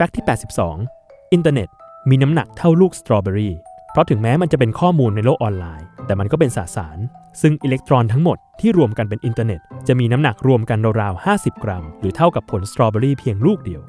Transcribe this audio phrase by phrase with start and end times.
[0.00, 0.26] fact ที่
[0.78, 1.68] 82 อินเทอร์เน็ต
[2.10, 3.54] มีน้ำหนักเท่าลูกสตรอเบอรี่
[3.92, 6.98] เพราะถึงแม้มันจะเป็นข้อมูลในโลกออนไลน์ แต่มันก็เป็นสสาร
[7.40, 13.82] ซึ่งอิเล็กตรอนทั้งหมดที่รวมกันเป็นอินเทอร์เน็ต จะมีน้ำหนักรวมกันราวๆ50 กรัม หรือเท่ากับผลสตรอเบอรี่เพียงลูกเดียว